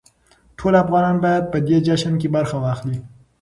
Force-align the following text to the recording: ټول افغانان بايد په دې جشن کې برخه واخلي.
ټول 0.57 0.73
افغانان 0.83 1.15
بايد 1.23 1.43
په 1.51 1.57
دې 1.67 1.77
جشن 1.87 2.13
کې 2.21 2.33
برخه 2.35 2.55
واخلي. 2.63 2.97